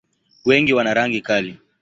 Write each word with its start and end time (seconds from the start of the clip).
Wengi 0.45 0.73
wana 0.73 0.93
rangi 0.93 1.21
kali. 1.21 1.53